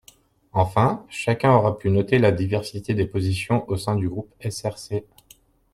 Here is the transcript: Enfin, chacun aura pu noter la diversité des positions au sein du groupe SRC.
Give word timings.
Enfin, 0.51 1.05
chacun 1.09 1.51
aura 1.51 1.77
pu 1.77 1.91
noter 1.91 2.17
la 2.17 2.31
diversité 2.31 2.95
des 2.95 3.05
positions 3.05 3.69
au 3.69 3.77
sein 3.77 3.95
du 3.95 4.09
groupe 4.09 4.33
SRC. 4.39 5.03